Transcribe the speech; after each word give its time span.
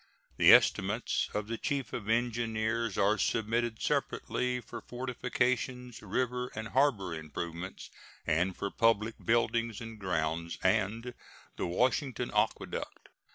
The 0.37 0.51
estimates 0.51 1.29
of 1.31 1.45
the 1.45 1.59
Chief 1.59 1.93
of 1.93 2.09
Engineers 2.09 2.97
are 2.97 3.19
submitted 3.19 3.79
separately 3.79 4.59
for 4.59 4.81
fortifications, 4.81 6.01
river 6.01 6.47
and 6.55 6.69
harbor 6.69 7.13
improvements, 7.13 7.91
and 8.25 8.57
for 8.57 8.71
public 8.71 9.23
buildings 9.23 9.79
and 9.79 9.99
grounds 9.99 10.57
and 10.63 11.13
the 11.55 11.67
Washington 11.67 12.31
Aqueduct. 12.33 13.09